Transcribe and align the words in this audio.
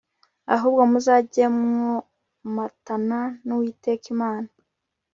ahubwo 0.55 0.81
muzajye 0.91 1.43
mwomatana 1.57 3.19
n 3.45 3.49
uwiteka 3.55 4.05
imana 4.15 4.49